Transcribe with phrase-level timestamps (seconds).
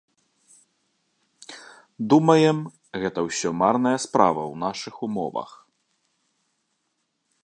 [2.13, 2.57] Думаем,
[3.03, 5.51] гэта ўсё марная справа ў нашых умовах.